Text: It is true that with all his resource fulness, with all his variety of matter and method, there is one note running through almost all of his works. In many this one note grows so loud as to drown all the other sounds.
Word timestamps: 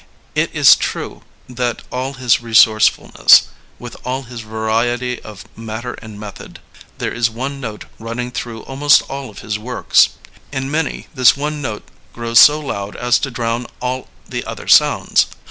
It 0.33 0.49
is 0.51 0.75
true 0.75 1.21
that 1.47 1.83
with 1.83 1.93
all 1.93 2.13
his 2.13 2.41
resource 2.41 2.87
fulness, 2.87 3.49
with 3.77 3.95
all 4.03 4.23
his 4.23 4.41
variety 4.41 5.21
of 5.21 5.45
matter 5.55 5.93
and 6.01 6.19
method, 6.19 6.59
there 6.97 7.13
is 7.13 7.29
one 7.29 7.61
note 7.61 7.85
running 7.99 8.31
through 8.31 8.61
almost 8.63 9.03
all 9.03 9.29
of 9.29 9.45
his 9.45 9.59
works. 9.59 10.09
In 10.51 10.71
many 10.71 11.05
this 11.13 11.37
one 11.37 11.61
note 11.61 11.83
grows 12.13 12.39
so 12.39 12.59
loud 12.59 12.95
as 12.95 13.19
to 13.19 13.29
drown 13.29 13.67
all 13.79 14.07
the 14.27 14.43
other 14.43 14.67
sounds. 14.67 15.27